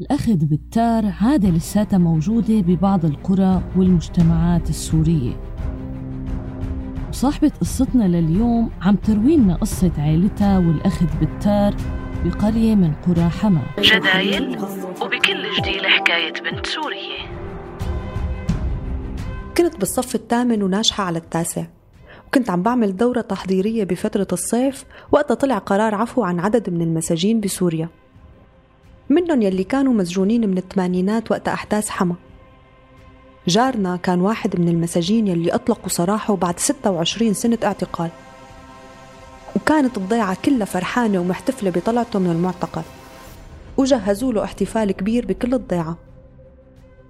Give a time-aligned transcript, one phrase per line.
[0.00, 5.40] الأخذ بالتار عادة لساتها موجودة ببعض القرى والمجتمعات السورية.
[7.08, 11.74] وصاحبة قصتنا لليوم عم تروينا قصة عائلتها والأخذ بالتار
[12.24, 13.62] بقرية من قرى حما.
[13.78, 14.58] جدايل
[15.02, 17.18] وبكل جديد حكاية بنت سورية.
[19.56, 21.64] كنت بالصف الثامن وناجحة على التاسع.
[22.26, 27.40] وكنت عم بعمل دورة تحضيرية بفترة الصيف وقتها طلع قرار عفو عن عدد من المساجين
[27.40, 27.88] بسوريا.
[29.10, 32.14] منهم يلي كانوا مسجونين من الثمانينات وقت أحداث حما.
[33.48, 38.10] جارنا كان واحد من المساجين يلي أطلقوا سراحه بعد 26 سنة اعتقال.
[39.56, 42.82] وكانت الضيعة كلها فرحانة ومحتفلة بطلعته من المعتقل.
[43.76, 45.98] وجهزوا له احتفال كبير بكل الضيعة.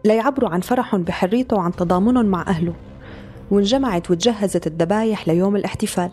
[0.04, 2.74] ليعبروا عن فرحهم بحريته وعن تضامنهم مع أهله.
[3.50, 6.10] وانجمعت وتجهزت الذبايح ليوم الاحتفال.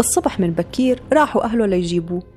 [0.00, 2.33] الصبح من بكير راحوا أهله ليجيبوه.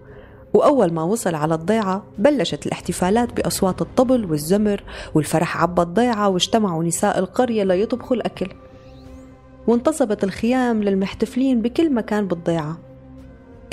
[0.54, 4.84] وأول ما وصل على الضيعة بلشت الاحتفالات بأصوات الطبل والزمر
[5.16, 8.48] والفرح عبى الضيعة واجتمعوا نساء القرية ليطبخوا الأكل.
[9.68, 12.78] وانتصبت الخيام للمحتفلين بكل مكان بالضيعة.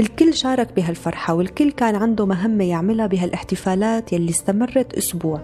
[0.01, 5.41] الكل شارك بهالفرحة والكل كان عنده مهمة يعملها بهالاحتفالات يلي استمرت أسبوع.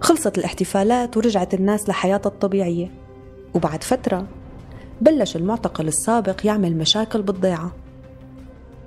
[0.00, 2.99] خلصت الاحتفالات ورجعت الناس لحياتها الطبيعية.
[3.54, 4.26] وبعد فترة
[5.00, 7.72] بلش المعتقل السابق يعمل مشاكل بالضيعة.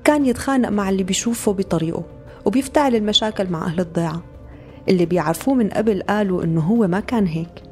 [0.03, 2.03] كان يتخانق مع اللي بيشوفه بطريقه
[2.45, 4.21] وبيفتعل المشاكل مع أهل الضيعة.
[4.89, 7.63] اللي بيعرفوه من قبل قالوا إنه هو ما كان هيك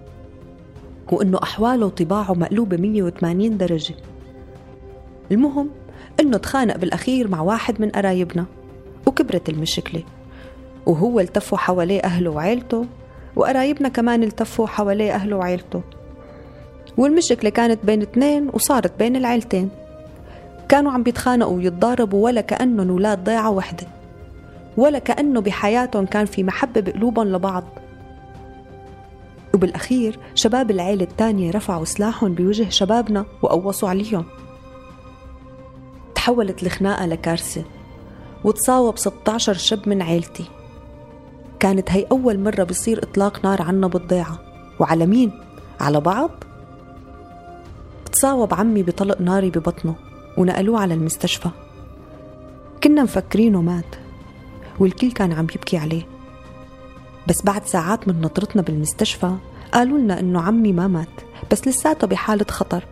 [1.11, 3.95] وإنه أحواله وطباعه مقلوبة 180 درجة.
[5.31, 5.69] المهم
[6.19, 8.45] إنه تخانق بالأخير مع واحد من قرايبنا
[9.07, 10.03] وكبرت المشكلة
[10.85, 12.85] وهو التفوا حواليه أهله وعيلته
[13.35, 15.81] وقرايبنا كمان التفوا حواليه أهله وعيلته.
[16.97, 19.69] والمشكلة كانت بين اثنين وصارت بين العيلتين.
[20.69, 23.87] كانوا عم بيتخانقوا ويتضاربوا ولا كأنهم ولاد ضيعة وحدة
[24.77, 27.63] ولا كأنه بحياتهم كان في محبة بقلوبهم لبعض.
[29.53, 34.25] وبالأخير شباب العيلة التانية رفعوا سلاحهم بوجه شبابنا وقوصوا عليهم.
[36.15, 37.63] تحولت الخناقة لكارثة
[38.43, 40.45] وتصاوب 16 شب من عيلتي.
[41.59, 44.39] كانت هي أول مرة بيصير إطلاق نار عنا بالضيعة
[44.79, 45.31] وعلى مين؟
[45.79, 46.29] على بعض؟
[48.11, 49.95] تصاوب عمي بطلق ناري ببطنه
[50.37, 51.49] ونقلوه على المستشفى.
[52.83, 53.95] كنا مفكرينه مات
[54.79, 56.03] والكل كان عم يبكي عليه.
[57.27, 59.35] بس بعد ساعات من نطرتنا بالمستشفى
[59.73, 61.07] قالوا لنا إنه عمي ما مات
[61.51, 62.83] بس لساته بحالة خطر.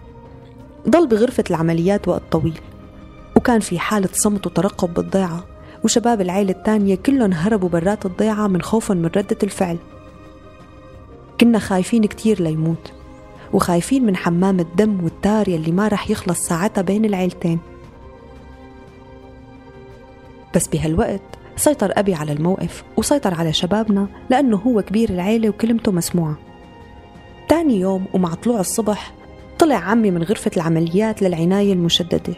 [0.90, 2.60] ضل بغرفة العمليات وقت طويل
[3.36, 5.44] وكان في حالة صمت وترقب بالضيعة
[5.84, 9.78] وشباب العيلة التانية كلهم هربوا برات الضيعة من خوفهم من ردة الفعل.
[11.42, 12.92] كنا خايفين كتير ليموت.
[13.54, 17.60] وخايفين من حمام الدم والتار يلي ما رح يخلص ساعتها بين العيلتين.
[20.56, 21.22] بس بهالوقت
[21.56, 26.38] سيطر أبي على الموقف وسيطر على شبابنا لأنه هو كبير العيلة وكلمته مسموعة.
[27.50, 29.14] تاني يوم ومع طلوع الصبح
[29.60, 32.34] طلع عمي من غرفة العمليات للعناية المشددة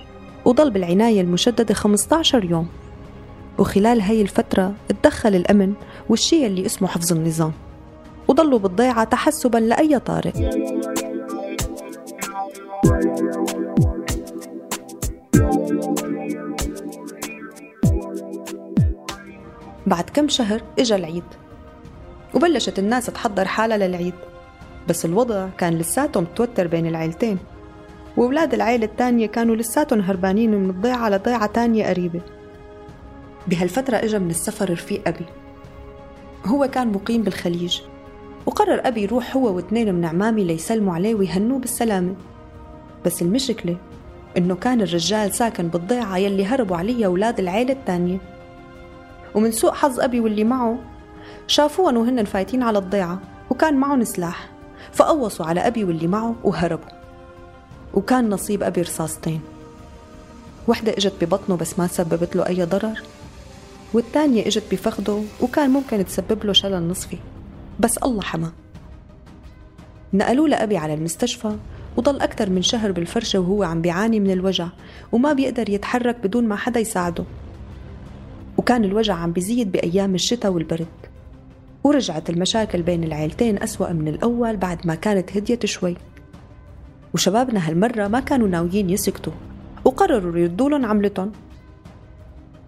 [0.45, 2.67] وضل بالعناية المشددة 15 يوم.
[3.59, 5.73] وخلال هاي الفترة تدخل الأمن
[6.09, 7.51] والشيء اللي اسمه حفظ النظام
[8.27, 10.31] وضلوا بالضيعة تحسبا لأي طارئ.
[19.87, 21.23] بعد كم شهر إجا العيد
[22.35, 24.13] وبلشت الناس تحضر حالها للعيد
[24.89, 27.37] بس الوضع كان لساتهم متوتر بين العيلتين
[28.17, 32.21] وولاد العيلة التانية كانوا لساتهم هربانين من الضيعة لضيعة تانية قريبة.
[33.47, 35.25] بهالفترة إجا من السفر رفيق أبي.
[36.45, 37.81] هو كان مقيم بالخليج
[38.45, 42.15] وقرر أبي يروح هو واثنين من عمامي ليسلموا عليه ويهنوه بالسلامة.
[43.05, 43.77] بس المشكلة
[44.37, 48.17] إنه كان الرجال ساكن بالضيعة يلي هربوا عليها أولاد العيلة التانية.
[49.35, 50.77] ومن سوء حظ أبي واللي معه
[51.47, 53.19] شافوهم وهن فايتين على الضيعة
[53.49, 54.49] وكان معهم سلاح.
[54.91, 56.91] فقوصوا على أبي واللي معه وهربوا.
[57.93, 59.41] وكان نصيب أبي رصاصتين.
[60.67, 63.01] وحدة إجت ببطنه بس ما سببت له أي ضرر.
[63.93, 67.17] والتانية إجت بفخده وكان ممكن تسبب له شلل نصفي.
[67.79, 68.51] بس الله حماه.
[70.13, 71.55] نقلوه لأبي على المستشفى
[71.97, 74.67] وضل أكثر من شهر بالفرشة وهو عم بيعاني من الوجع
[75.11, 77.23] وما بيقدر يتحرك بدون ما حدا يساعده.
[78.57, 80.87] وكان الوجع عم بيزيد بأيام الشتاء والبرد.
[81.83, 85.95] ورجعت المشاكل بين العيلتين أسوأ من الأول بعد ما كانت هديت شوي.
[87.13, 89.33] وشبابنا هالمرة ما كانوا ناويين يسكتوا
[89.85, 91.31] وقرروا يردوا عملتهم.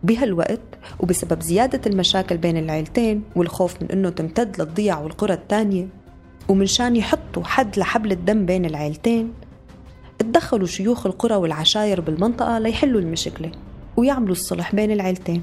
[0.03, 0.59] بهالوقت
[0.99, 5.87] وبسبب زيادة المشاكل بين العيلتين والخوف من أنه تمتد للضيع والقرى الثانية
[6.49, 9.33] ومن شان يحطوا حد لحبل الدم بين العيلتين
[10.19, 13.51] تدخلوا شيوخ القرى والعشاير بالمنطقة ليحلوا المشكلة
[13.97, 15.41] ويعملوا الصلح بين العيلتين.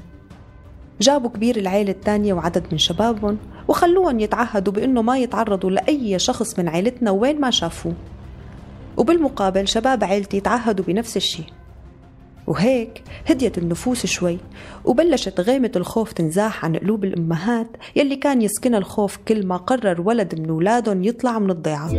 [1.01, 3.37] جابوا كبير العيلة الثانية وعدد من شبابهم
[3.67, 7.93] وخلوهم يتعهدوا بأنه ما يتعرضوا لأي شخص من عيلتنا وين ما شافوه.
[8.97, 11.45] وبالمقابل شباب عيلتي تعهدوا بنفس الشيء.
[12.51, 14.37] وهيك هديت النفوس شوي
[14.85, 20.39] وبلشت غيمة الخوف تنزاح عن قلوب الأمهات يلي كان يسكنها الخوف كل ما قرر ولد
[20.39, 21.91] من أولادهم يطلع من الضيعة.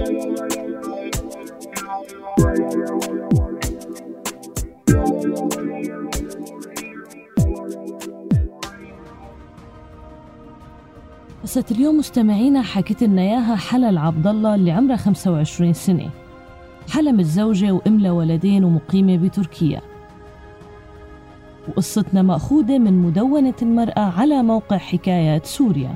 [11.42, 16.10] قصة اليوم مستمعينا حكت لنا إياها حلا عبد الله اللي عمرها 25 سنة.
[16.90, 19.91] حلا متزوجة وأم لولدين ومقيمة بتركيا.
[21.68, 25.94] وقصتنا مأخوذة من مدونة المرأة على موقع حكايات سوريا.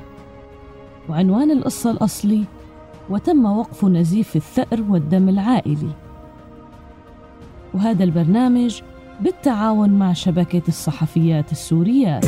[1.09, 2.43] وعنوان القصة الأصلي
[3.09, 5.91] وتم وقف نزيف الثأر والدم العائلي.
[7.73, 8.81] وهذا البرنامج
[9.21, 12.25] بالتعاون مع شبكة الصحفيات السوريات.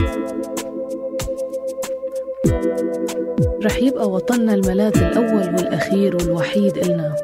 [3.65, 7.15] رح يبقى وطننا الملاذ الأول والأخير والوحيد إلنا.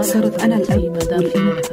[0.00, 1.22] صرت أنا الأب والأم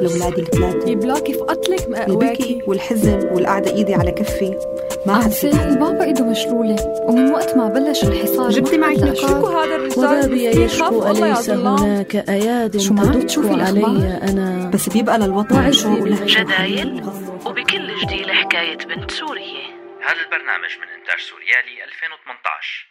[0.02, 0.90] لأولادي الثلاثة.
[0.90, 4.56] يبلاكي في قتلك مأواكي والحزن والقعدة إيدي على كفي.
[5.06, 6.76] ما سالي بابا ايده مشلولة
[7.08, 11.50] ومن وقت ما بلش الحصار جبتي معك نقاط؟ شو هذا الرجال يشكو أليس.
[11.50, 14.70] هناك أياد شو ما عم تشوفي تدق؟ علي أنا.
[14.74, 17.04] بس بيبقى للوطن شوق ولهجة بالجدايل
[17.46, 19.68] وبكل جديد حكاية بنت سورية.
[20.08, 22.87] هذا البرنامج من إنتاج سوريالي 2018